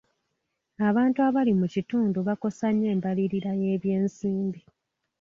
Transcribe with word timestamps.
Abantu 0.87 1.17
abali 1.27 1.53
mu 1.59 1.67
kitundu 1.73 2.17
bakosa 2.27 2.65
nnyo 2.71 2.87
embalirira 2.95 3.51
y'ebyensimbi. 3.61 4.59